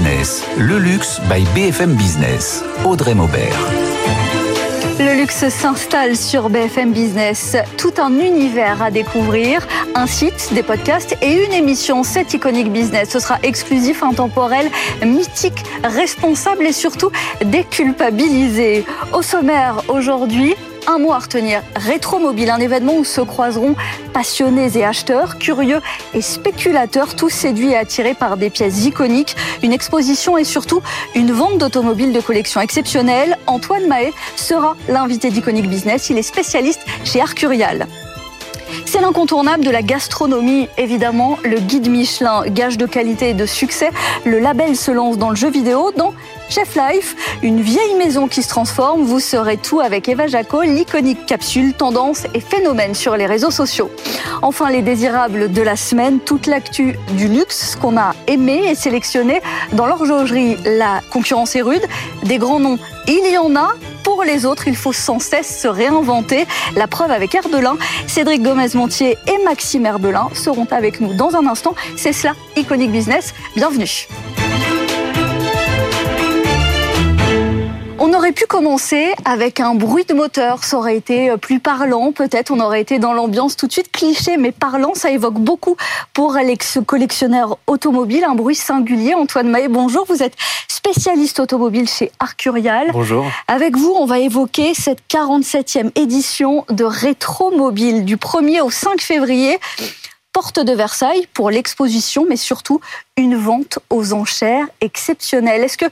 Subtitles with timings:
[0.00, 2.62] Le luxe by BFM Business.
[2.84, 3.58] Audrey Maubert.
[5.00, 7.56] Le luxe s'installe sur BFM Business.
[7.76, 9.66] Tout un univers à découvrir,
[9.96, 12.04] un site, des podcasts et une émission.
[12.04, 13.10] C'est Iconic Business.
[13.10, 14.70] Ce sera exclusif, intemporel,
[15.04, 17.10] mythique, responsable et surtout
[17.44, 18.84] déculpabilisé.
[19.12, 20.54] Au sommaire aujourd'hui,
[20.88, 23.76] un mot à retenir, Rétromobile, un événement où se croiseront
[24.14, 25.80] passionnés et acheteurs, curieux
[26.14, 30.80] et spéculateurs, tous séduits et attirés par des pièces iconiques, une exposition et surtout
[31.14, 33.36] une vente d'automobiles de collection exceptionnelle.
[33.46, 37.86] Antoine Mahé sera l'invité d'Iconic Business, il est spécialiste chez Arcurial.
[38.90, 43.90] C'est l'incontournable de la gastronomie, évidemment, le guide Michelin, gage de qualité et de succès.
[44.24, 46.14] Le label se lance dans le jeu vidéo, dans
[46.48, 49.02] Chef Life, une vieille maison qui se transforme.
[49.02, 53.90] Vous saurez tout avec Eva Jaco, l'iconique capsule, tendance et phénomène sur les réseaux sociaux.
[54.40, 58.74] Enfin, les désirables de la semaine, toute l'actu du luxe, ce qu'on a aimé et
[58.74, 59.42] sélectionné
[59.74, 60.56] dans l'horlogerie.
[60.64, 61.86] La concurrence est rude,
[62.22, 63.68] des grands noms, il y en a.
[64.18, 66.44] Pour les autres, il faut sans cesse se réinventer.
[66.74, 71.76] La preuve avec Herbelin, Cédric Gomez-Montier et Maxime Herbelin seront avec nous dans un instant.
[71.94, 73.32] C'est cela, Iconic Business.
[73.54, 74.08] Bienvenue.
[78.08, 82.10] On aurait pu commencer avec un bruit de moteur, ça aurait été euh, plus parlant,
[82.10, 85.76] peut-être on aurait été dans l'ambiance tout de suite cliché, mais parlant, ça évoque beaucoup
[86.14, 89.12] pour l'ex-collectionneur automobile, un bruit singulier.
[89.12, 90.32] Antoine Mahé, bonjour, vous êtes
[90.68, 92.92] spécialiste automobile chez Arcurial.
[92.94, 93.26] Bonjour.
[93.46, 99.58] Avec vous, on va évoquer cette 47e édition de Rétromobile du 1er au 5 février
[100.32, 102.80] porte de Versailles pour l'exposition, mais surtout
[103.18, 105.62] une vente aux enchères exceptionnelle.
[105.62, 105.90] Est-ce que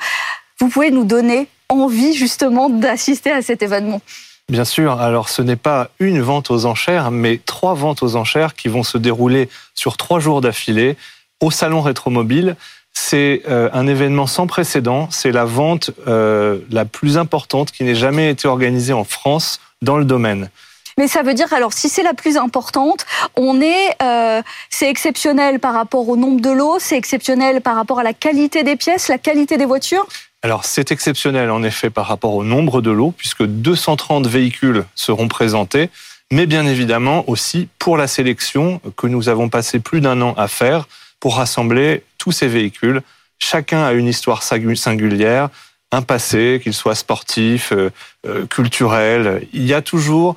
[0.61, 4.01] vous pouvez nous donner envie justement d'assister à cet événement
[4.49, 8.55] Bien sûr, alors ce n'est pas une vente aux enchères, mais trois ventes aux enchères
[8.55, 10.97] qui vont se dérouler sur trois jours d'affilée
[11.41, 12.55] au Salon Rétromobile.
[12.93, 17.97] C'est euh, un événement sans précédent, c'est la vente euh, la plus importante qui n'ait
[17.97, 20.49] jamais été organisée en France dans le domaine.
[20.99, 23.05] Mais ça veut dire alors si c'est la plus importante,
[23.37, 24.41] on est euh,
[24.71, 28.63] c'est exceptionnel par rapport au nombre de lots, c'est exceptionnel par rapport à la qualité
[28.63, 30.07] des pièces, la qualité des voitures.
[30.43, 35.29] Alors c'est exceptionnel en effet par rapport au nombre de lots, puisque 230 véhicules seront
[35.29, 35.91] présentés,
[36.31, 40.49] mais bien évidemment aussi pour la sélection que nous avons passé plus d'un an à
[40.49, 40.87] faire
[41.21, 43.03] pour rassembler tous ces véhicules.
[43.39, 45.49] Chacun a une histoire singulière,
[45.93, 47.91] un passé, qu'il soit sportif, euh,
[48.27, 49.47] euh, culturel.
[49.53, 50.37] Il y a toujours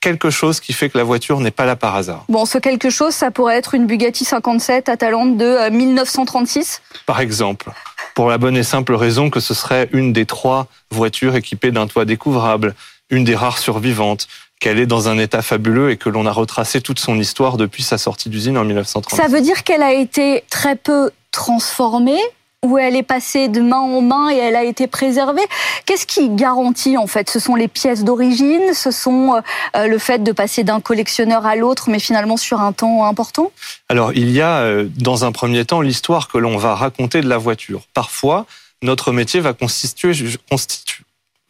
[0.00, 2.24] quelque chose qui fait que la voiture n'est pas là par hasard.
[2.28, 7.20] Bon, ce quelque chose, ça pourrait être une Bugatti 57 Atalante de 1936 euh, Par
[7.20, 7.70] exemple.
[8.14, 11.86] Pour la bonne et simple raison que ce serait une des trois voitures équipées d'un
[11.86, 12.74] toit découvrable,
[13.10, 14.28] une des rares survivantes,
[14.60, 17.82] qu'elle est dans un état fabuleux et que l'on a retracé toute son histoire depuis
[17.82, 19.18] sa sortie d'usine en 1930.
[19.20, 22.20] Ça veut dire qu'elle a été très peu transformée
[22.64, 25.42] où elle est passée de main en main et elle a été préservée.
[25.84, 27.28] Qu'est-ce qui garantit en fait?
[27.28, 29.40] Ce sont les pièces d'origine, ce sont euh,
[29.76, 33.50] euh, le fait de passer d'un collectionneur à l'autre, mais finalement sur un temps important?
[33.88, 37.28] Alors il y a euh, dans un premier temps l'histoire que l'on va raconter de
[37.28, 37.82] la voiture.
[37.94, 38.46] Parfois,
[38.80, 40.12] notre métier va constituer,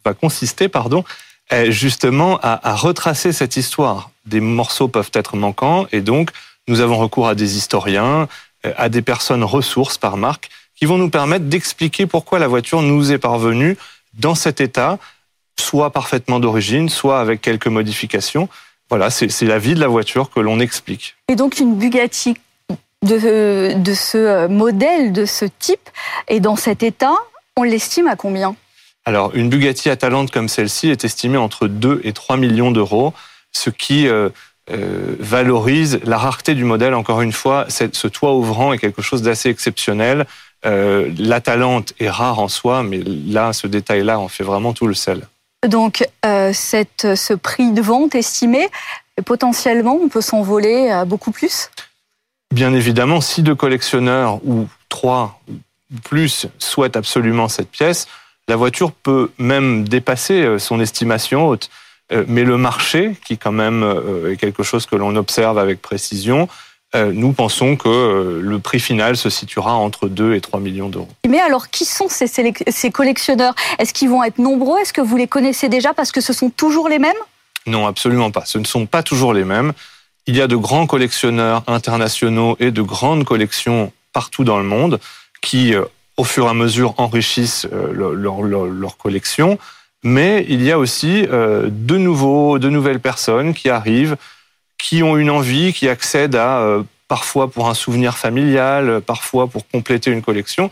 [0.06, 1.04] va consister pardon,
[1.68, 4.10] justement à, à retracer cette histoire.
[4.24, 6.30] Des morceaux peuvent être manquants et donc
[6.68, 8.28] nous avons recours à des historiens,
[8.64, 10.48] à des personnes ressources par marque
[10.82, 13.76] qui vont nous permettre d'expliquer pourquoi la voiture nous est parvenue
[14.14, 14.98] dans cet état,
[15.56, 18.48] soit parfaitement d'origine, soit avec quelques modifications.
[18.90, 21.14] Voilà, c'est la vie de la voiture que l'on explique.
[21.28, 22.34] Et donc une Bugatti
[23.04, 25.88] de, de ce modèle, de ce type,
[26.26, 27.14] et dans cet état,
[27.56, 28.56] on l'estime à combien?
[29.04, 33.14] Alors, une Bugatti Atalante comme celle-ci est estimée entre 2 et 3 millions d'euros,
[33.52, 34.30] ce qui euh,
[34.72, 36.92] euh, valorise la rareté du modèle.
[36.94, 40.26] Encore une fois, ce toit ouvrant est quelque chose d'assez exceptionnel.
[40.64, 44.86] Euh, la talente est rare en soi, mais là, ce détail-là en fait vraiment tout
[44.86, 45.26] le sel.
[45.66, 48.68] Donc, euh, cette, ce prix de vente estimé,
[49.24, 51.70] potentiellement, on peut s'envoler à beaucoup plus?
[52.52, 55.54] Bien évidemment, si deux collectionneurs ou trois ou
[56.04, 58.06] plus souhaitent absolument cette pièce,
[58.48, 61.70] la voiture peut même dépasser euh, son estimation haute.
[62.26, 63.82] Mais le marché, qui quand même
[64.30, 66.46] est quelque chose que l'on observe avec précision,
[66.94, 71.08] nous pensons que euh, le prix final se situera entre 2 et 3 millions d'euros.
[71.26, 73.54] Mais alors, qui sont ces, ces collectionneurs?
[73.78, 74.78] Est-ce qu'ils vont être nombreux?
[74.80, 77.16] Est-ce que vous les connaissez déjà parce que ce sont toujours les mêmes?
[77.66, 78.44] Non, absolument pas.
[78.44, 79.72] Ce ne sont pas toujours les mêmes.
[80.26, 85.00] Il y a de grands collectionneurs internationaux et de grandes collections partout dans le monde
[85.40, 85.84] qui, euh,
[86.18, 89.58] au fur et à mesure, enrichissent leur, leur, leur collection.
[90.04, 94.16] Mais il y a aussi de, nouveaux, de nouvelles personnes qui arrivent
[94.82, 99.66] qui ont une envie, qui accèdent à, euh, parfois pour un souvenir familial, parfois pour
[99.68, 100.70] compléter une collection,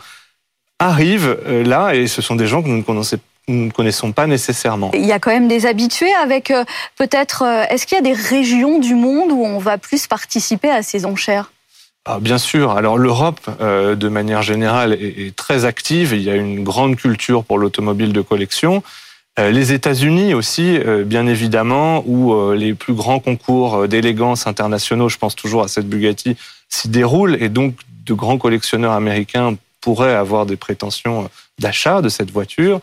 [0.79, 3.17] arrivent là et ce sont des gens que nous ne connaissons
[3.47, 4.91] nous ne connaissons pas nécessairement.
[4.93, 6.53] Il y a quand même des habitués avec
[6.95, 10.83] peut-être, est-ce qu'il y a des régions du monde où on va plus participer à
[10.83, 11.51] ces enchères?
[12.05, 12.71] Ah, bien sûr.
[12.71, 16.13] Alors l'Europe, euh, de manière générale, est, très active.
[16.13, 18.81] Il y a une grande culture pour l'automobile de collection.
[19.41, 25.17] Euh, les États-Unis aussi, euh, bien évidemment, où les plus grands concours d'élégance internationaux, je
[25.17, 26.37] pense toujours à cette Bugatti,
[26.69, 27.37] s'y déroulent.
[27.41, 31.29] Et donc, de grands collectionneurs américains pourraient avoir des prétentions
[31.59, 32.79] d'achat de cette voiture.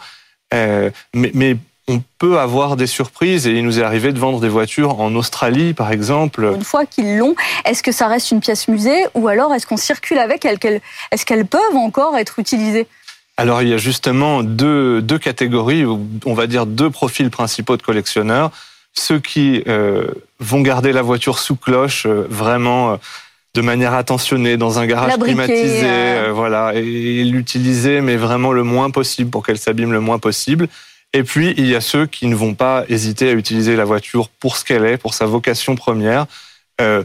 [0.52, 1.56] mais, mais
[1.88, 5.14] on peut avoir des surprises et il nous est arrivé de vendre des voitures en
[5.14, 6.52] Australie, par exemple.
[6.54, 7.34] Une fois qu'ils l'ont,
[7.64, 9.06] est-ce que ça reste une pièce musée?
[9.14, 10.44] Ou alors est-ce qu'on circule avec?
[10.44, 10.58] Elles
[11.10, 12.86] Est-ce qu'elles peuvent encore être utilisées?
[13.38, 15.84] Alors il y a justement deux, deux catégories,
[16.26, 18.50] on va dire deux profils principaux de collectionneurs.
[18.94, 20.08] Ceux qui euh,
[20.40, 22.96] vont garder la voiture sous cloche, euh, vraiment euh,
[23.54, 29.30] de manière attentionnée, dans un garage climatisé, voilà, et l'utiliser, mais vraiment le moins possible
[29.30, 30.68] pour qu'elle s'abîme le moins possible.
[31.12, 34.28] Et puis, il y a ceux qui ne vont pas hésiter à utiliser la voiture
[34.28, 36.26] pour ce qu'elle est, pour sa vocation première.
[36.80, 37.04] Euh,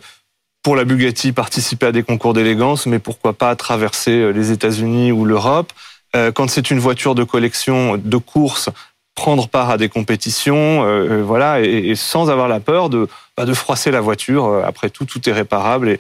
[0.64, 5.26] pour la Bugatti, participer à des concours d'élégance, mais pourquoi pas traverser les États-Unis ou
[5.26, 5.72] l'Europe.
[6.16, 8.70] Euh, quand c'est une voiture de collection, de course,
[9.16, 13.08] prendre part à des compétitions, euh, voilà, et, et, sans avoir la peur de,
[13.38, 14.64] bah, de froisser la voiture.
[14.66, 16.00] Après tout, tout est réparable et,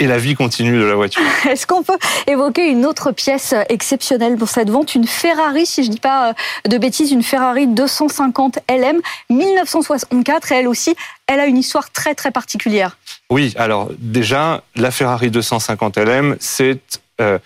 [0.00, 1.22] et la vie continue de la voiture.
[1.48, 5.88] Est-ce qu'on peut évoquer une autre pièce exceptionnelle pour cette vente Une Ferrari, si je
[5.88, 9.00] ne dis pas euh, de bêtises, une Ferrari 250 LM
[9.30, 10.96] 1964 et elle aussi,
[11.26, 12.96] elle a une histoire très très particulière.
[13.30, 16.80] Oui, alors déjà, la Ferrari 250 LM, c'est
[17.20, 17.38] euh,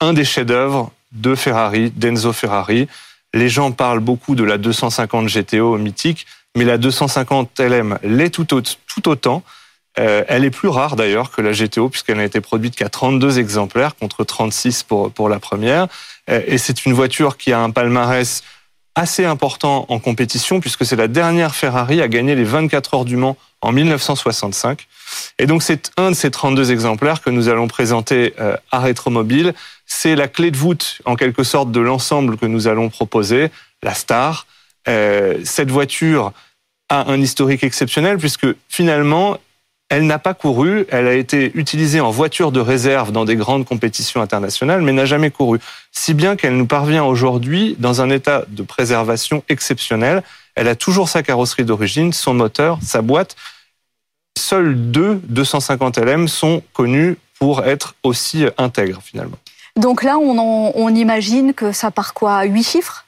[0.00, 2.88] un des chefs-d'œuvre de Ferrari, d'Enzo Ferrari.
[3.34, 6.26] Les gens parlent beaucoup de la 250 GTO mythique,
[6.56, 9.42] mais la 250 LM l'est tout, tout autant.
[9.98, 13.38] Euh, elle est plus rare d'ailleurs que la GTO puisqu'elle n'a été produite qu'à 32
[13.38, 15.86] exemplaires contre 36 pour, pour la première.
[16.30, 18.42] Euh, et c'est une voiture qui a un palmarès
[18.94, 23.16] assez important en compétition puisque c'est la dernière Ferrari à gagner les 24 heures du
[23.16, 24.86] Mans en 1965.
[25.38, 29.54] Et donc c'est un de ces 32 exemplaires que nous allons présenter euh, à Rétromobile.
[29.94, 33.50] C'est la clé de voûte en quelque sorte de l'ensemble que nous allons proposer,
[33.82, 34.46] la Star.
[34.86, 36.32] cette voiture
[36.88, 39.36] a un historique exceptionnel puisque finalement
[39.90, 43.66] elle n'a pas couru, elle a été utilisée en voiture de réserve dans des grandes
[43.66, 45.60] compétitions internationales, mais n'a jamais couru.
[45.92, 50.22] Si bien qu'elle nous parvient aujourd'hui dans un état de préservation exceptionnel.
[50.54, 53.36] Elle a toujours sa carrosserie d'origine, son moteur, sa boîte.
[54.38, 59.38] Seuls deux 250 LM sont connus pour être aussi intègres finalement.
[59.76, 63.04] Donc là, on, imagine que ça part quoi Huit chiffres?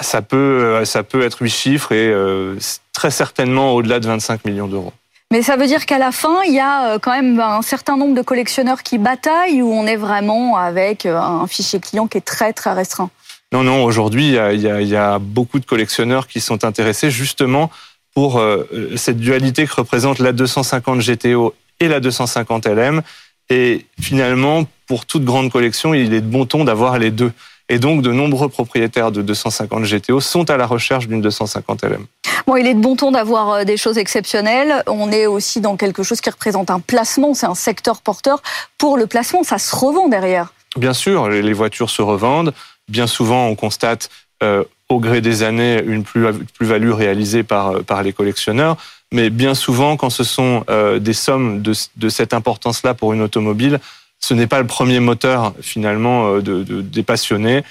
[0.00, 2.56] Ça peut, ça peut être huit chiffres et euh,
[2.92, 4.92] très certainement au-delà de 25 millions d'euros.
[5.34, 7.96] Mais ça veut dire qu'à la fin, il y a euh, quand même un certain
[7.96, 12.18] nombre de collectionneurs qui bataillent ou on est vraiment avec euh, un fichier client qui
[12.18, 13.10] est très très restreint?
[13.52, 17.70] Non, non, aujourd'hui, il, y a beaucoup de collectionneurs qui sont intéressés justement
[18.14, 23.02] pour euh, cette dualité que représente la 250 GTO et la 250 LM.
[23.50, 27.32] Et finalement, pour toute grande collection, il est de bon ton d'avoir les deux.
[27.68, 32.06] Et donc, de nombreux propriétaires de 250 GTO sont à la recherche d'une 250 LM.
[32.46, 34.82] Bon, il est de bon ton d'avoir euh, des choses exceptionnelles.
[34.86, 37.32] On est aussi dans quelque chose qui représente un placement.
[37.32, 38.42] C'est un secteur porteur.
[38.76, 40.52] Pour le placement, ça se revend derrière.
[40.76, 42.52] Bien sûr, les voitures se revendent.
[42.88, 44.10] Bien souvent, on constate
[44.42, 48.76] euh, au gré des années une plus-value réalisée par, euh, par les collectionneurs.
[49.10, 50.64] Mais bien souvent, quand ce sont
[50.98, 53.78] des sommes de, de cette importance-là pour une automobile,
[54.24, 57.62] ce n'est pas le premier moteur finalement de, de, des passionnés.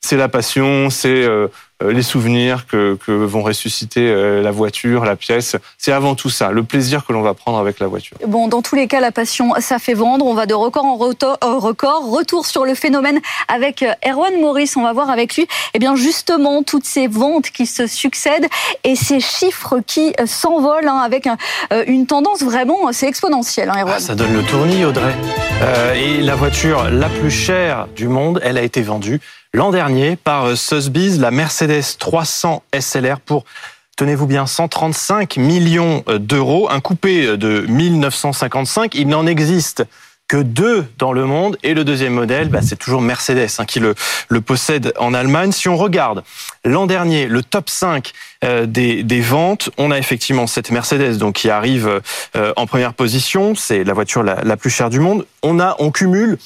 [0.00, 1.46] C'est la passion, c'est euh,
[1.88, 5.56] les souvenirs que, que vont ressusciter euh, la voiture, la pièce.
[5.78, 8.16] C'est avant tout ça, le plaisir que l'on va prendre avec la voiture.
[8.26, 10.26] Bon, dans tous les cas, la passion, ça fait vendre.
[10.26, 12.10] On va de record en record.
[12.10, 14.76] Retour sur le phénomène avec euh, Erwan Maurice.
[14.76, 18.46] On va voir avec lui, eh bien, justement, toutes ces ventes qui se succèdent
[18.84, 21.28] et ces chiffres qui s'envolent hein, avec
[21.86, 23.94] une tendance vraiment, c'est exponentiel, hein, Erwan.
[23.96, 25.14] Ah, ça donne le tournis, Audrey.
[25.62, 29.20] Euh, et la voiture la plus chère du monde, elle a été vendue
[29.52, 33.44] l'an dernier par euh, Sotheby's, la Mercedes 300 SLR pour
[33.96, 38.94] tenez-vous bien, 135 millions euh, d'euros, un coupé euh, de 1955.
[38.94, 39.84] Il n'en existe
[40.26, 43.78] que deux dans le monde et le deuxième modèle, bah, c'est toujours Mercedes hein, qui
[43.78, 43.94] le,
[44.40, 45.52] possède en Allemagne.
[45.52, 46.22] Si on regarde
[46.64, 48.12] l'an dernier le top 5
[48.64, 52.00] des, des, ventes, on a effectivement cette Mercedes donc qui arrive
[52.56, 55.26] en première position, c'est la voiture la, la, plus chère du monde.
[55.42, 56.38] On a, on cumule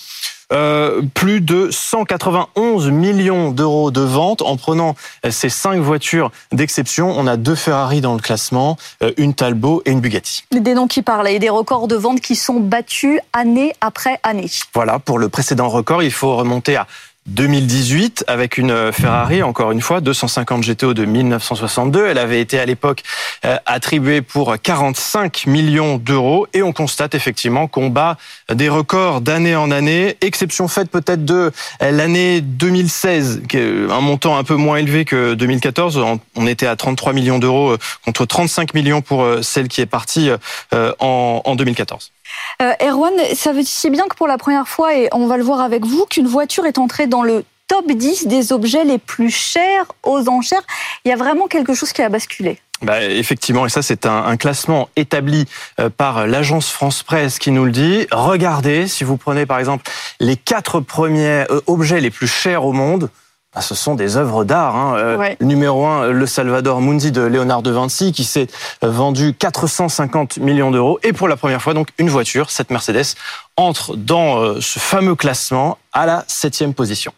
[0.52, 4.42] euh, plus de 191 millions d'euros de ventes.
[4.42, 4.94] En prenant
[5.30, 9.90] ces cinq voitures d'exception, on a deux Ferrari dans le classement, euh, une Talbot et
[9.90, 10.44] une Bugatti.
[10.50, 14.50] Des noms qui parlent et des records de ventes qui sont battus année après année.
[14.74, 16.86] Voilà, pour le précédent record, il faut remonter à
[17.26, 22.06] 2018 avec une Ferrari, encore une fois, 250 GTO de 1962.
[22.06, 23.02] Elle avait été à l'époque
[23.44, 28.18] euh, attribuée pour 45 millions d'euros et on constate effectivement qu'on bat
[28.52, 31.50] des records d'année en année, exception faite peut-être de
[31.80, 36.02] l'année 2016, qui est un montant un peu moins élevé que 2014.
[36.36, 39.86] On était à 33 millions d'euros euh, contre 35 millions pour euh, celle qui est
[39.86, 40.30] partie
[40.72, 42.13] en 2014.
[42.62, 45.44] Euh, Erwan, ça veut si bien que pour la première fois, et on va le
[45.44, 49.30] voir avec vous, qu'une voiture est entrée dans le top 10 des objets les plus
[49.30, 50.62] chers aux enchères.
[51.04, 52.58] Il y a vraiment quelque chose qui a basculé.
[52.82, 55.46] Bah, effectivement, et ça c'est un, classement établi
[55.80, 58.06] euh, par l'agence France Presse qui nous le dit.
[58.10, 62.72] Regardez, si vous prenez par exemple les quatre premiers euh, objets les plus chers au
[62.72, 63.10] monde,
[63.54, 64.76] ah, ce sont des œuvres d'art.
[64.76, 64.96] Hein.
[64.96, 68.48] Euh, numéro un, le Salvador Mundi de Léonard de Vinci, qui s'est
[68.82, 70.98] vendu 450 millions d'euros.
[71.02, 73.16] Et pour la première fois, donc, une voiture, cette Mercedes,
[73.56, 77.12] entre dans euh, ce fameux classement à la septième position.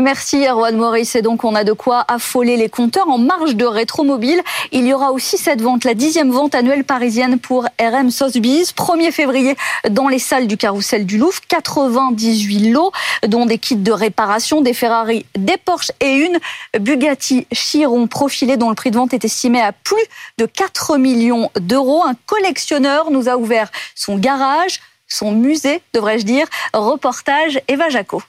[0.00, 1.16] Merci Erwan Maurice.
[1.16, 4.40] Et donc on a de quoi affoler les compteurs en marge de Rétromobile.
[4.72, 8.72] Il y aura aussi cette vente, la dixième vente annuelle parisienne pour RM Sotheby's.
[8.72, 9.56] 1er février
[9.90, 11.40] dans les salles du Carrousel du Louvre.
[11.48, 12.92] 98 lots,
[13.26, 16.38] dont des kits de réparation, des Ferrari, des Porsche et une
[16.78, 19.96] Bugatti Chiron profilée dont le prix de vente est estimé à plus
[20.38, 22.04] de 4 millions d'euros.
[22.04, 26.46] Un collectionneur nous a ouvert son garage, son musée, devrais-je dire.
[26.72, 28.22] Reportage Eva Jaco.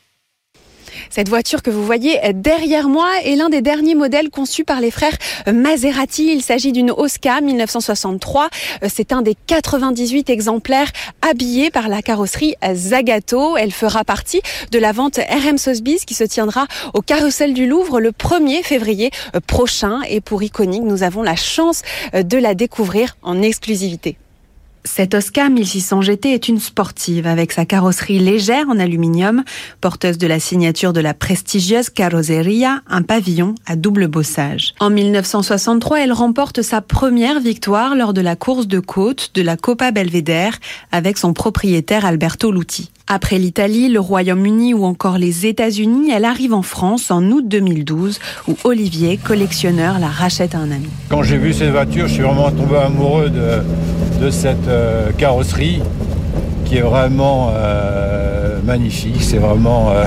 [1.10, 4.92] Cette voiture que vous voyez derrière moi est l'un des derniers modèles conçus par les
[4.92, 5.18] frères
[5.52, 6.32] Maserati.
[6.34, 8.50] Il s'agit d'une Oscar 1963.
[8.88, 13.58] C'est un des 98 exemplaires habillés par la carrosserie Zagato.
[13.58, 18.00] Elle fera partie de la vente RM Sotheby's qui se tiendra au Carrousel du Louvre
[18.00, 19.12] le 1er février
[19.48, 20.02] prochain.
[20.10, 21.82] Et pour Iconic, nous avons la chance
[22.14, 24.18] de la découvrir en exclusivité.
[24.88, 29.44] Cette Oscar 1600 GT est une sportive avec sa carrosserie légère en aluminium,
[29.82, 34.74] porteuse de la signature de la prestigieuse Carrozzeria, un pavillon à double bossage.
[34.80, 39.58] En 1963, elle remporte sa première victoire lors de la course de côte de la
[39.58, 40.58] Coppa Belvedere
[40.92, 42.90] avec son propriétaire Alberto Lutti.
[43.10, 48.20] Après l'Italie, le Royaume-Uni ou encore les États-Unis, elle arrive en France en août 2012
[48.48, 50.90] où Olivier, collectionneur, la rachète à un ami.
[51.10, 53.62] Quand j'ai vu cette voiture, je suis vraiment tombé amoureux de,
[54.20, 55.82] de cette euh, carrosserie
[56.66, 59.22] qui est vraiment euh, magnifique.
[59.22, 60.06] C'est vraiment euh,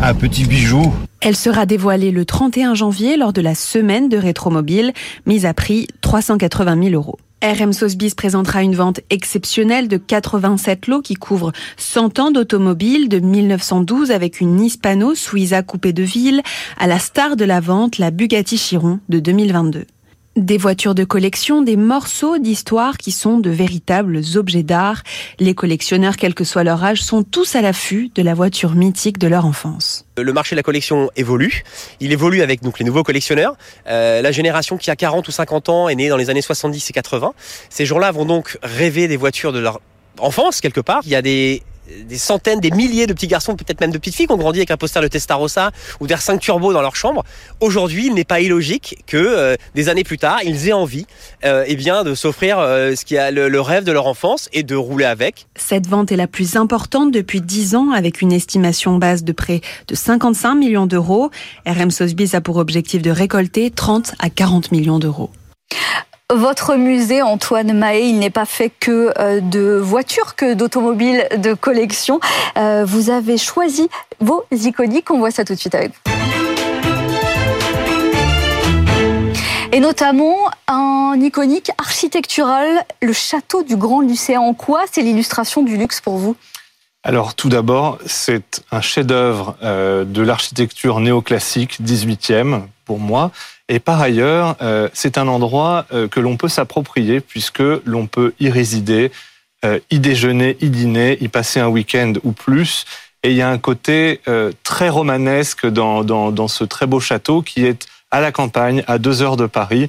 [0.00, 0.92] un petit bijou.
[1.20, 4.92] Elle sera dévoilée le 31 janvier lors de la semaine de Rétromobile,
[5.26, 7.18] mise à prix 380 000 euros.
[7.42, 13.18] RM Sotheby's présentera une vente exceptionnelle de 87 lots qui couvrent 100 ans d'automobile de
[13.18, 16.42] 1912 avec une Hispano Suiza coupée de ville
[16.78, 19.86] à la star de la vente, la Bugatti Chiron de 2022.
[20.36, 25.02] Des voitures de collection, des morceaux d'histoire qui sont de véritables objets d'art.
[25.38, 29.18] Les collectionneurs, quel que soit leur âge, sont tous à l'affût de la voiture mythique
[29.18, 30.06] de leur enfance.
[30.16, 31.64] Le marché de la collection évolue.
[32.00, 33.56] Il évolue avec donc les nouveaux collectionneurs.
[33.88, 36.88] Euh, la génération qui a 40 ou 50 ans est née dans les années 70
[36.88, 37.34] et 80.
[37.68, 39.80] Ces gens-là vont donc rêver des voitures de leur
[40.18, 41.02] enfance quelque part.
[41.04, 41.62] Il y a des
[42.04, 44.58] des centaines, des milliers de petits garçons, peut-être même de petites filles qui ont grandi
[44.60, 45.70] avec un poster de Testarossa
[46.00, 47.24] ou d'R5 Turbo dans leur chambre.
[47.60, 51.06] Aujourd'hui, il n'est pas illogique que euh, des années plus tard, ils aient envie
[51.44, 54.62] euh, eh bien, de s'offrir euh, ce qui a le, rêve de leur enfance et
[54.62, 55.46] de rouler avec.
[55.56, 59.60] Cette vente est la plus importante depuis 10 ans avec une estimation base de près
[59.88, 61.30] de 55 millions d'euros.
[61.66, 65.30] RM Sotheby's a pour objectif de récolter 30 à 40 millions d'euros.
[66.34, 71.52] Votre musée, Antoine Mahé, il n'est pas fait que euh, de voitures, que d'automobiles de
[71.52, 72.20] collection.
[72.56, 75.10] Euh, vous avez choisi vos iconiques.
[75.10, 76.12] On voit ça tout de suite avec vous.
[79.72, 80.36] Et notamment
[80.68, 82.66] un iconique architectural,
[83.02, 84.40] le château du Grand Lucéen.
[84.40, 86.34] En quoi c'est l'illustration du luxe pour vous?
[87.04, 92.62] Alors tout d'abord, c'est un chef-d'œuvre euh, de l'architecture néoclassique 18e
[92.92, 93.30] pour moi.
[93.70, 98.34] Et par ailleurs, euh, c'est un endroit euh, que l'on peut s'approprier puisque l'on peut
[98.38, 99.10] y résider,
[99.90, 102.84] y déjeuner, y dîner, y passer un week-end ou plus.
[103.22, 104.20] Et il y a un côté
[104.64, 108.98] très romanesque dans, dans, dans, ce très beau château qui est à la campagne, à
[108.98, 109.88] deux heures de Paris,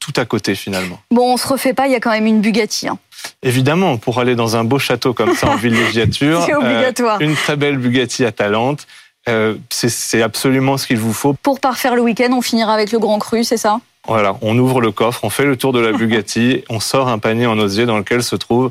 [0.00, 0.98] tout à côté finalement.
[1.10, 2.88] Bon, on se refait pas, il y a quand même une Bugatti.
[2.88, 2.98] Hein.
[3.42, 7.78] Évidemment, pour aller dans un beau château comme ça en villégiature, euh, une très belle
[7.78, 8.86] Bugatti Atalante,
[9.28, 11.34] euh, c'est absolument ce qu'il vous faut.
[11.42, 13.80] Pour parfaire le week-end, on finira avec le Grand Cru, c'est ça?
[14.06, 17.18] Voilà, on ouvre le coffre, on fait le tour de la Bugatti, on sort un
[17.18, 18.70] panier en osier dans lequel se trouve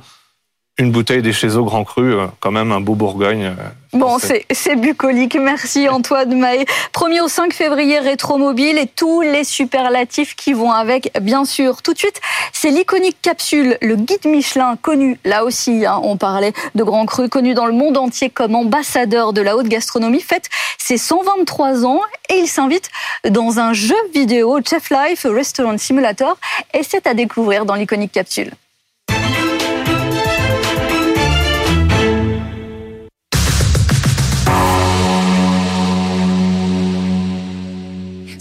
[0.80, 3.46] une bouteille des chez au Grand Cru, euh, quand même un beau Bourgogne.
[3.46, 5.38] Euh, bon, c'est bucolique.
[5.40, 6.66] Merci Antoine Maé.
[6.94, 11.84] 1er au 5 février, Rétromobile et tous les superlatifs qui vont avec, bien sûr.
[11.84, 12.20] Tout de suite,
[12.54, 17.30] c'est l'iconique capsule, le guide Michelin, connu, là aussi, hein, on parlait de Grand Cru,
[17.30, 20.50] connu dans le monde entier comme ambassadeur de la haute gastronomie, fête
[20.80, 22.90] ses 123 ans et il s'invite
[23.30, 26.36] dans un jeu vidéo, Chef Life Restaurant Simulator,
[26.74, 28.52] et c'est à découvrir dans l'iconique capsule.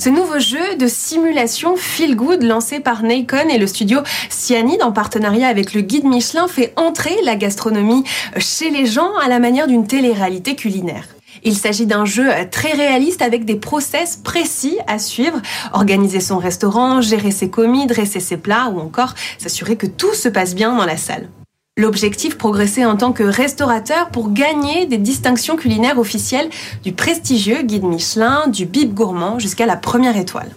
[0.02, 4.90] Ce nouveau jeu de simulation Feel Good lancé par Nacon et le studio Cyanide en
[4.90, 8.02] partenariat avec le guide Michelin fait entrer la gastronomie
[8.36, 11.04] chez les gens à la manière d'une télé-réalité culinaire.
[11.44, 15.40] Il s'agit d'un jeu très réaliste avec des process précis à suivre.
[15.72, 20.28] Organiser son restaurant, gérer ses commis, dresser ses plats ou encore s'assurer que tout se
[20.28, 21.28] passe bien dans la salle.
[21.78, 26.50] L'objectif, progresser en tant que restaurateur pour gagner des distinctions culinaires officielles
[26.84, 30.50] du prestigieux guide Michelin, du bib gourmand jusqu'à la première étoile.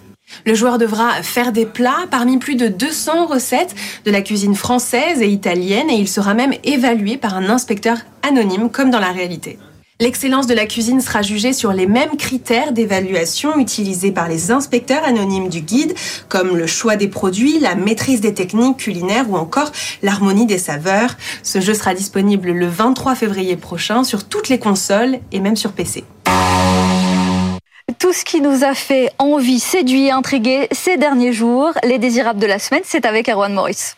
[0.45, 5.21] Le joueur devra faire des plats parmi plus de 200 recettes de la cuisine française
[5.21, 9.57] et italienne et il sera même évalué par un inspecteur anonyme comme dans la réalité.
[10.01, 15.05] L'excellence de la cuisine sera jugée sur les mêmes critères d'évaluation utilisés par les inspecteurs
[15.05, 15.93] anonymes du guide,
[16.27, 19.71] comme le choix des produits, la maîtrise des techniques culinaires ou encore
[20.03, 21.15] l'harmonie des saveurs.
[21.43, 25.71] Ce jeu sera disponible le 23 février prochain sur toutes les consoles et même sur
[25.71, 26.03] PC.
[27.97, 32.47] Tout ce qui nous a fait envie, séduit, intriguer ces derniers jours, les désirables de
[32.47, 33.95] la semaine, c'est avec Erwan Maurice.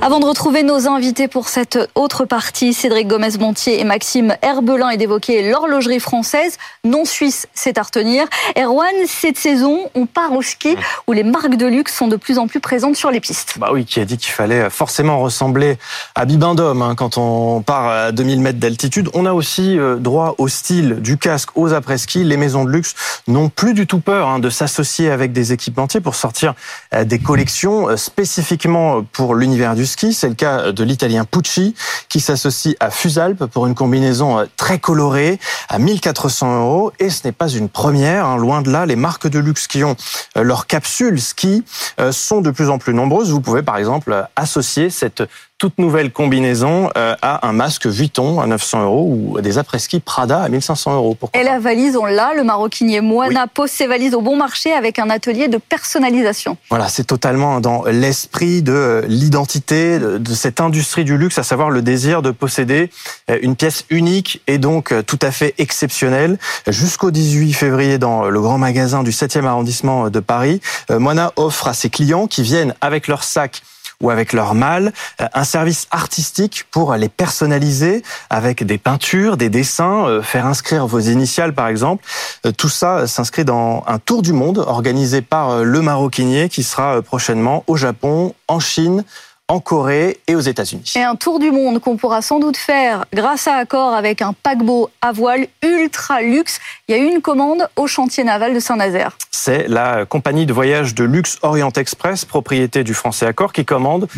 [0.00, 4.96] Avant de retrouver nos invités pour cette autre partie, Cédric Gomez-Montier et Maxime Herbelin, et
[4.96, 8.26] d'évoquer l'horlogerie française, non suisse, c'est à retenir.
[8.56, 12.38] Erwan, cette saison, on part au ski où les marques de luxe sont de plus
[12.38, 13.54] en plus présentes sur les pistes.
[13.58, 15.78] Bah oui, qui a dit qu'il fallait forcément ressembler
[16.14, 19.08] à Bibendum hein, quand on part à 2000 mètres d'altitude.
[19.14, 22.24] On a aussi euh, droit au style du casque aux après-ski.
[22.24, 22.94] Les maisons de luxe
[23.26, 26.54] n'ont plus du tout peur hein, de s'associer avec des équipementiers pour sortir
[26.92, 31.74] euh, des collections euh, spécifiquement pour l'univers du ski c'est le cas de l'italien Pucci
[32.08, 36.92] qui s'associe à Fusalp pour une combinaison euh, très colorée à 1400 euros.
[36.98, 38.36] Et ce n'est pas une première, hein.
[38.36, 38.86] loin de là.
[38.86, 39.96] Les marques de luxe qui ont
[40.36, 41.64] euh, leurs capsules ski
[42.00, 43.30] euh, sont de plus en plus nombreuses.
[43.30, 45.22] Vous pouvez par exemple associer cette
[45.64, 50.42] toute nouvelle combinaison euh, à un masque Vuitton à 900 euros ou des après-ski Prada
[50.42, 51.16] à 1500 euros.
[51.32, 54.98] Et la valise, on l'a, le maroquinier Moana pose ses valises au bon marché avec
[54.98, 56.58] un atelier de personnalisation.
[56.68, 61.80] Voilà, c'est totalement dans l'esprit de l'identité de cette industrie du luxe, à savoir le
[61.80, 62.90] désir de posséder
[63.30, 66.36] euh, une pièce unique et donc euh, tout à fait exceptionnelle.
[66.68, 71.72] Jusqu'au 18 février dans le grand magasin du 7e arrondissement de Paris, Moana offre à
[71.72, 73.62] ses clients qui viennent avec leur sac
[74.00, 79.48] ou avec leur mâle, euh, un service artistique pour les personnaliser avec des peintures, des
[79.48, 82.04] dessins, euh, faire inscrire vos initiales par exemple.
[82.46, 87.02] Euh, tout ça s'inscrit dans un tour du monde organisé par le Maroquinier qui sera
[87.02, 89.04] prochainement au Japon, en Chine,
[89.48, 90.94] en Corée et aux États-Unis.
[90.96, 94.32] Et un tour du monde qu'on pourra sans doute faire grâce à accord avec un
[94.32, 96.60] paquebot à voile ultra luxe.
[96.88, 99.18] Il y a eu une commande au chantier naval de Saint-Nazaire.
[99.30, 104.08] C'est la compagnie de voyage de luxe Orient Express, propriété du français Accor, qui commande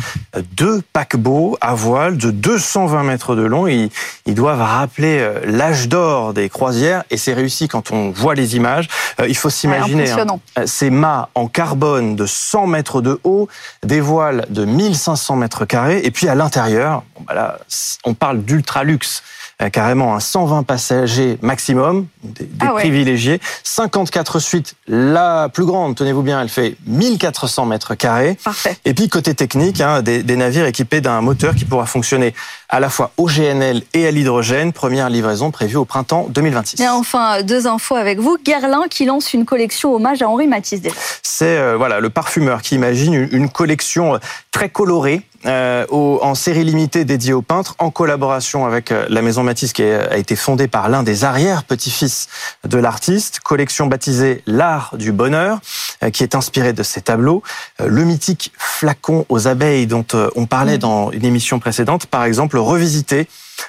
[0.52, 3.66] deux paquebots à voile de 220 mètres de long.
[3.66, 3.90] Ils,
[4.26, 8.54] ils doivent rappeler euh, l'âge d'or des croisières et c'est réussi quand on voit les
[8.54, 8.88] images.
[9.20, 10.26] Euh, il faut s'imaginer hein,
[10.66, 13.48] ces mâts en carbone de 100 mètres de haut,
[13.82, 16.00] des voiles de 1500 500 mètres carrés.
[16.04, 17.58] Et puis à l'intérieur, bah
[18.04, 19.22] on parle d'ultra luxe.
[19.62, 26.20] Euh, carrément un 120 passagers maximum, des, ah privilégiés, 54 suites, la plus grande, tenez-vous
[26.20, 28.36] bien, elle fait 1400 mètres carrés.
[28.44, 28.76] Parfait.
[28.84, 32.34] Et puis côté technique, hein, des, des, navires équipés d'un moteur qui pourra fonctionner
[32.68, 36.82] à la fois au GNL et à l'hydrogène, première livraison prévue au printemps 2026.
[36.82, 38.36] Et enfin, deux infos avec vous.
[38.44, 40.82] Guerlain qui lance une collection hommage à Henri Matisse.
[41.22, 46.64] C'est euh, voilà le parfumeur qui imagine une, une collection très colorée euh, en série
[46.64, 50.66] limitée dédiée aux peintres, en collaboration avec euh, la Maison Matisse qui a été fondée
[50.66, 52.28] par l'un des arrière-petits-fils
[52.64, 55.60] de l'artiste, collection baptisée L'Art du Bonheur,
[56.02, 57.42] euh, qui est inspirée de ces tableaux.
[57.84, 60.80] Le mythique flacon aux abeilles dont on parlait mm.
[60.80, 63.28] dans une émission précédente, par exemple, revisité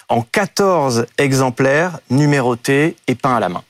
[0.09, 3.63] en 14 exemplaires numérotés et peints à la main.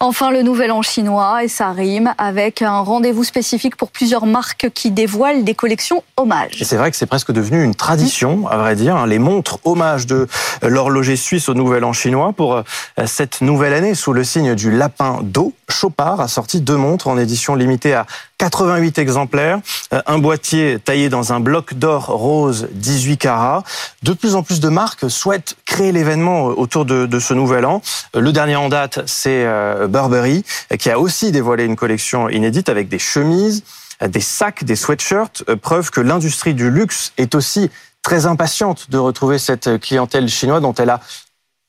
[0.00, 4.68] Enfin, le nouvel an chinois, et ça rime, avec un rendez-vous spécifique pour plusieurs marques
[4.74, 6.62] qui dévoilent des collections hommages.
[6.62, 10.06] c'est vrai que c'est presque devenu une tradition, à vrai dire, hein, les montres hommages
[10.06, 10.26] de
[10.62, 12.32] l'horloger suisse au nouvel an chinois.
[12.32, 12.62] Pour euh,
[13.06, 17.18] cette nouvelle année, sous le signe du lapin d'eau, Chopard a sorti deux montres en
[17.18, 18.06] édition limitée à
[18.38, 19.60] 88 exemplaires,
[19.92, 23.64] euh, un boîtier taillé dans un bloc d'or rose 18 carats.
[24.02, 27.82] De plus en plus de marques souhaitent créer l'événement autour de, de, ce nouvel an.
[28.14, 29.46] Le dernier en date, c'est
[29.88, 30.44] Burberry,
[30.78, 33.64] qui a aussi dévoilé une collection inédite avec des chemises,
[34.04, 37.70] des sacs, des sweatshirts, preuve que l'industrie du luxe est aussi
[38.02, 41.00] très impatiente de retrouver cette clientèle chinoise dont elle a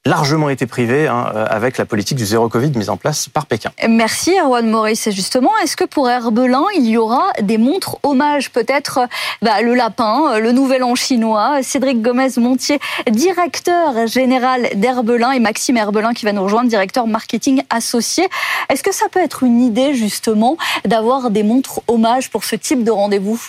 [0.05, 3.47] largement été privée hein, euh, avec la politique du zéro Covid mise en place par
[3.47, 3.71] Pékin.
[3.89, 5.09] Merci Erwan Maurice.
[5.09, 8.99] justement, est-ce que pour Herbelin, il y aura des montres hommages Peut-être
[9.41, 15.77] bah, le lapin, euh, le nouvel an chinois, Cédric Gomez-Montier, directeur général d'Herbelin, et Maxime
[15.77, 18.27] Herbelin qui va nous rejoindre, directeur marketing associé.
[18.69, 22.83] Est-ce que ça peut être une idée justement d'avoir des montres hommages pour ce type
[22.83, 23.41] de rendez-vous?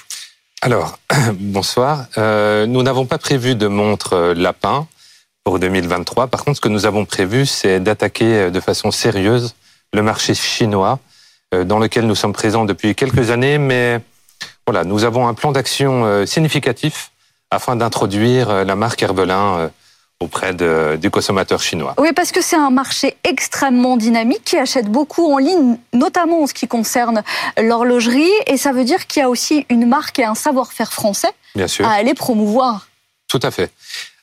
[0.63, 0.99] Alors,
[1.35, 2.07] bonsoir.
[2.17, 4.87] Euh, nous n'avons pas prévu de montre lapin
[5.47, 6.27] pour 2023.
[6.27, 9.55] Par contre, ce que nous avons prévu, c'est d'attaquer euh, de façon sérieuse
[9.93, 10.99] le marché chinois,
[11.55, 14.01] euh, dans lequel nous sommes présents depuis quelques années, mais
[14.67, 17.13] voilà, nous avons un plan d'action euh, significatif
[17.53, 19.71] afin d'introduire la marque Herbelin
[20.19, 21.95] auprès de, du consommateur chinois.
[21.97, 26.49] Oui, parce que c'est un marché extrêmement dynamique qui achète beaucoup en ligne, notamment en
[26.49, 27.23] ce qui concerne
[27.57, 31.31] l'horlogerie, et ça veut dire qu'il y a aussi une marque et un savoir-faire français
[31.55, 31.87] Bien sûr.
[31.87, 32.89] à aller promouvoir.
[33.29, 33.71] Tout à fait.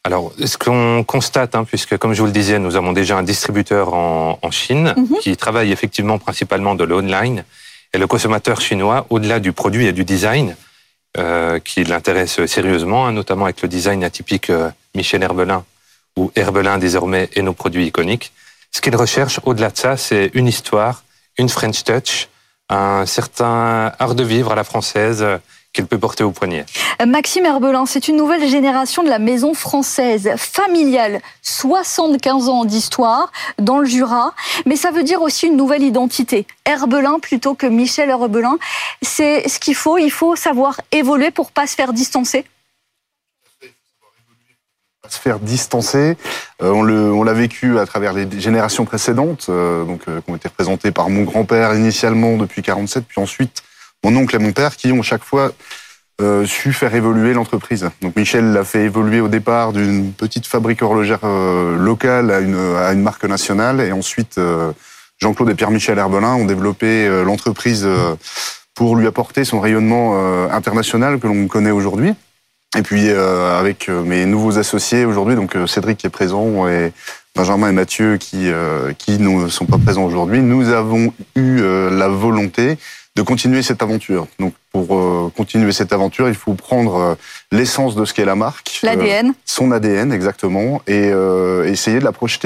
[0.05, 3.23] Alors, ce qu'on constate, hein, puisque comme je vous le disais, nous avons déjà un
[3.23, 5.19] distributeur en, en Chine mhm.
[5.21, 7.45] qui travaille effectivement principalement de l'online,
[7.93, 10.55] et le consommateur chinois, au-delà du produit et du design,
[11.17, 15.63] euh, qui l'intéresse sérieusement, hein, notamment avec le design atypique euh, Michel Herbelin
[16.17, 18.33] ou Herbelin désormais et nos produits iconiques.
[18.71, 21.03] Ce qu'il recherche, au-delà de ça, c'est une histoire,
[21.37, 22.29] une French touch,
[22.69, 25.23] un certain art de vivre à la française
[25.73, 26.65] qu'il peut porter au poignet.
[27.05, 33.79] Maxime Herbelin, c'est une nouvelle génération de la maison française, familiale, 75 ans d'histoire dans
[33.79, 34.33] le Jura,
[34.65, 36.45] mais ça veut dire aussi une nouvelle identité.
[36.65, 38.57] Herbelin plutôt que Michel Herbelin,
[39.01, 42.45] c'est ce qu'il faut, il faut savoir évoluer pour pas se faire distancer
[45.09, 46.17] se faire distancer.
[46.61, 50.47] Euh, on l'a vécu à travers les générations précédentes, euh, donc euh, qui ont été
[50.47, 53.63] représentées par mon grand-père initialement depuis 47, puis ensuite
[54.03, 55.51] mon oncle et mon père qui ont chaque fois
[56.21, 57.89] euh, su faire évoluer l'entreprise.
[58.03, 62.75] Donc Michel l'a fait évoluer au départ d'une petite fabrique horlogère euh, locale à une,
[62.77, 64.71] à une marque nationale et ensuite euh,
[65.17, 67.87] Jean-Claude et Pierre-Michel Herbelin ont développé l'entreprise
[68.75, 72.13] pour lui apporter son rayonnement international que l'on connaît aujourd'hui.
[72.77, 76.91] Et puis avec mes nouveaux associés aujourd'hui, donc Cédric qui est présent et
[77.35, 78.49] Benjamin et Mathieu qui
[78.97, 82.77] qui ne sont pas présents aujourd'hui, nous avons eu la volonté
[83.15, 84.27] de continuer cette aventure.
[84.39, 87.15] Donc pour euh, continuer cette aventure, il faut prendre euh,
[87.51, 91.11] l'essence de ce qu'est la marque, l'ADN, euh, son ADN exactement, et
[91.65, 92.43] essayer de la projeter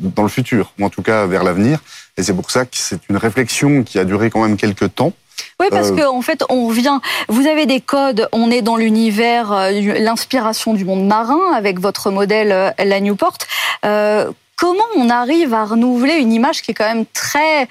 [0.00, 1.80] dans le futur, ou en tout cas vers l'avenir.
[2.16, 5.12] Et c'est pour ça que c'est une réflexion qui a duré quand même quelques temps.
[5.58, 6.98] Oui, parce qu'en en fait, on revient.
[7.28, 8.28] Vous avez des codes.
[8.32, 13.38] On est dans l'univers, l'inspiration du monde marin avec votre modèle, la Newport.
[13.82, 17.68] comment on arrive à renouveler une image qui est quand même très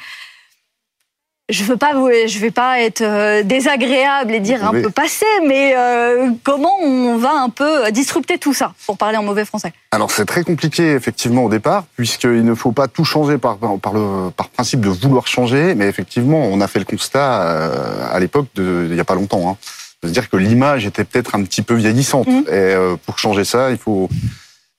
[1.49, 5.73] je veux pas, je vais pas être euh, désagréable et dire un peu passé, mais
[5.75, 9.73] euh, comment on va un peu disrupter tout ça, pour parler en mauvais français?
[9.91, 13.93] Alors c'est très compliqué effectivement au départ, puisqu'il ne faut pas tout changer par, par,
[13.93, 18.19] le, par principe de vouloir changer, mais effectivement on a fait le constat euh, à
[18.19, 19.57] l'époque, il n'y a pas longtemps, hein,
[20.03, 22.27] de se dire que l'image était peut-être un petit peu vieillissante.
[22.27, 22.43] Mmh.
[22.53, 22.73] Et
[23.05, 24.09] pour changer ça, il faut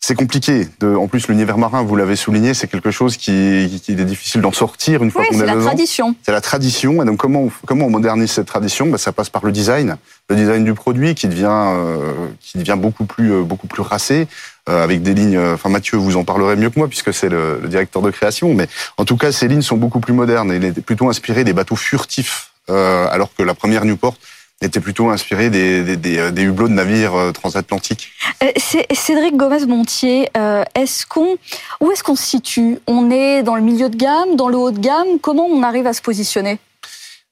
[0.03, 0.67] c'est compliqué.
[0.81, 4.41] De, en plus, l'univers marin, vous l'avez souligné, c'est quelque chose qui, qui, est difficile
[4.41, 6.17] d'en sortir une fois qu'on est, la tradition.
[6.23, 7.03] C'est la tradition.
[7.03, 8.87] Et donc, comment on, comment on modernise cette tradition?
[8.87, 9.99] Bah, Ça passe par le design,
[10.31, 14.27] le design du produit qui devient, euh, qui devient beaucoup plus, euh, beaucoup plus racé,
[14.71, 15.39] euh, avec des lignes.
[15.39, 18.55] Enfin, Mathieu vous en parlerez mieux que moi puisque c'est le, le, directeur de création.
[18.55, 20.51] Mais en tout cas, ces lignes sont beaucoup plus modernes.
[20.51, 24.17] Et il est plutôt inspiré des bateaux furtifs, alors que la première Newport
[24.63, 28.13] était plutôt inspiré des, des, euh, des, hublots de navires euh, transatlantiques.
[28.43, 28.51] Euh,
[28.93, 30.29] Cédric Gomez-Montier,
[30.75, 31.37] est-ce qu'on,
[31.81, 32.79] où est-ce qu'on se situe?
[32.87, 35.19] On est dans le milieu de gamme, dans le haut de gamme?
[35.21, 36.59] Comment on arrive à se positionner?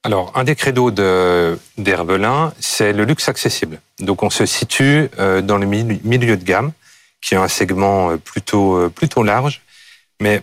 [0.05, 0.91] Alors, un des credos
[1.77, 3.81] d'Herbelin, c'est le luxe accessible.
[3.99, 5.11] Donc, on se situe
[5.43, 6.73] dans le milieu de gamme,
[7.21, 9.61] qui est un segment plutôt, plutôt large.
[10.21, 10.43] Mais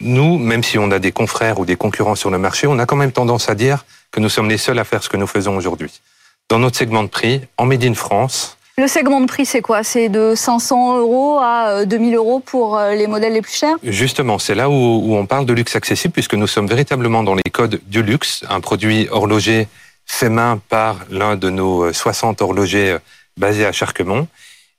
[0.00, 2.86] nous, même si on a des confrères ou des concurrents sur le marché, on a
[2.86, 5.26] quand même tendance à dire que nous sommes les seuls à faire ce que nous
[5.26, 6.00] faisons aujourd'hui.
[6.48, 8.56] Dans notre segment de prix, en Made in France.
[8.78, 9.82] Le segment de prix, c'est quoi?
[9.82, 13.76] C'est de 500 euros à 2000 euh, euros pour euh, les modèles les plus chers?
[13.82, 17.50] Justement, c'est là où, on parle de luxe accessible, puisque nous sommes véritablement dans les
[17.50, 19.66] codes du luxe, un produit horloger
[20.04, 22.98] fait main par l'un de nos 60 horlogers
[23.38, 24.28] basés à Charquemont.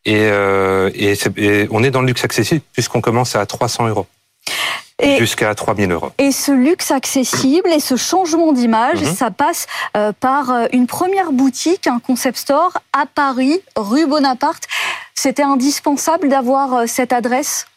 [0.05, 0.29] Et,
[0.95, 4.07] et, et on est dans le luxe accessible puisqu'on commence à 300 euros.
[5.19, 6.11] Jusqu'à 3000 euros.
[6.17, 9.15] Et ce luxe accessible et ce changement d'image, Mhm.
[9.15, 14.63] ça passe euh, par euh, une première boutique, un concept store à Paris, rue Bonaparte.
[15.13, 17.67] C'était indispensable d'avoir euh, cette adresse?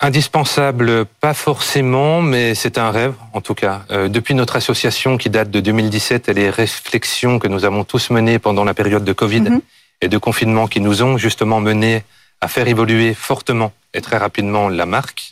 [0.00, 3.82] Indispensable, pas forcément, mais c'est un rêve en tout cas.
[3.92, 8.10] Euh, depuis notre association qui date de 2017 et les réflexions que nous avons tous
[8.10, 9.60] menées pendant la période de Covid Mhm.
[10.00, 12.02] et de confinement qui nous ont justement menés
[12.40, 15.31] à faire évoluer fortement et très rapidement la marque,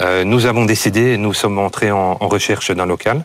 [0.00, 3.24] euh, nous avons décidé, nous sommes entrés en, recherche d'un local.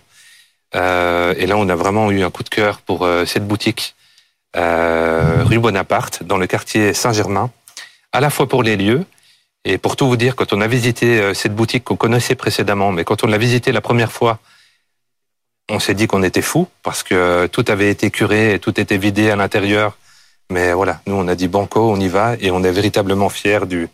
[0.75, 3.95] Euh, et là, on a vraiment eu un coup de cœur pour euh, cette boutique
[4.55, 7.49] rue Bonaparte, dans le quartier Saint-Germain,
[8.11, 9.03] à la fois pour les lieux
[9.65, 13.03] et pour tout vous dire, quand on a visité cette boutique qu'on connaissait précédemment, mais
[13.03, 14.37] quand on l'a visité la première fois,
[15.71, 18.97] on s'est dit qu'on était fou parce que tout avait été curé et tout était
[18.97, 19.97] vidé à l'intérieur.
[20.51, 23.65] Mais voilà, nous on a dit banco, on y va et on est véritablement fiers
[23.65, 23.89] du,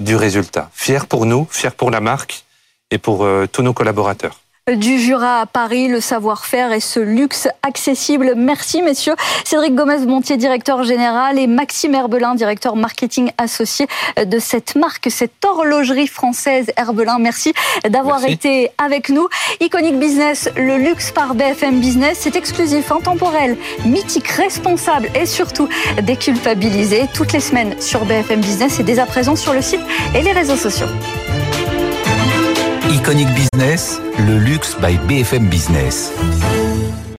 [0.00, 0.70] du résultat.
[0.74, 2.44] Fiers pour nous, fiers pour la marque
[2.90, 4.39] et pour euh, tous nos collaborateurs.
[4.76, 8.34] Du Jura à Paris, le savoir-faire et ce luxe accessible.
[8.36, 9.14] Merci messieurs.
[9.44, 13.86] Cédric Gomez-Montier, directeur général, et Maxime Herbelin, directeur marketing associé
[14.24, 17.18] de cette marque, cette horlogerie française Herbelin.
[17.18, 17.52] Merci
[17.88, 19.28] d'avoir été avec nous.
[19.60, 25.68] Iconic Business, le luxe par BFM Business, c'est exclusif, intemporel, mythique, responsable et surtout
[26.02, 29.80] déculpabilisé toutes les semaines sur BFM Business et dès à présent sur le site
[30.14, 30.88] et les réseaux sociaux.
[33.00, 36.12] Iconic Business, le luxe by BFM Business.